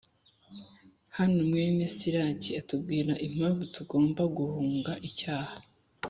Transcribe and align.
Hano, 1.17 1.39
Mwene 1.49 1.83
Siraki 1.95 2.51
atubwira 2.61 3.13
impamvu 3.27 3.61
tugomba 3.75 4.21
guhunga 4.37 4.91
icyaha 5.09 5.55